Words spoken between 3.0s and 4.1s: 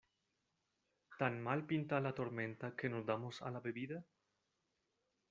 damos a la bebida?